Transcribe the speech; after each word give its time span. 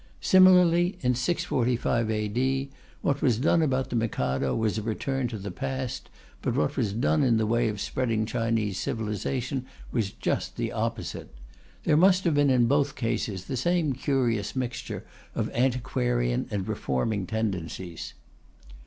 Similarly, 0.21 0.97
in 1.01 1.13
645 1.13 2.09
A.D., 2.09 2.71
what 3.03 3.21
was 3.21 3.37
done 3.37 3.61
about 3.61 3.91
the 3.91 3.95
Mikado 3.95 4.55
was 4.55 4.79
a 4.79 4.81
return 4.81 5.27
to 5.27 5.37
the 5.37 5.51
past, 5.51 6.09
but 6.41 6.55
what 6.55 6.75
was 6.75 6.91
done 6.91 7.21
in 7.21 7.37
the 7.37 7.45
way 7.45 7.67
of 7.69 7.79
spreading 7.79 8.25
Chinese 8.25 8.79
civilization 8.79 9.67
was 9.91 10.09
just 10.09 10.55
the 10.57 10.71
opposite. 10.71 11.31
There 11.83 11.97
must 11.97 12.23
have 12.23 12.33
been, 12.33 12.49
in 12.49 12.65
both 12.65 12.95
cases, 12.95 13.45
the 13.45 13.55
same 13.55 13.93
curious 13.93 14.55
mixture 14.55 15.05
of 15.35 15.51
antiquarian 15.53 16.47
and 16.49 16.67
reforming 16.67 17.27
tendencies. 17.27 18.15